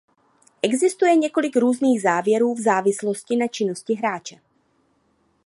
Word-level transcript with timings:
Existuje 0.61 1.15
několik 1.15 1.55
různých 1.55 2.01
závěrů 2.01 2.55
v 2.55 2.59
závislosti 2.61 3.35
na 3.37 3.47
činnosti 3.47 3.93
hráče. 3.95 4.35